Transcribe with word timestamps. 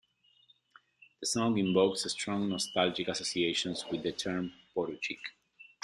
The 1.19 1.27
song 1.27 1.59
invokes 1.59 2.11
strong 2.11 2.49
nostalgic 2.49 3.07
associations 3.07 3.85
with 3.91 4.01
the 4.01 4.11
term 4.11 4.51
Poruchik. 4.75 5.19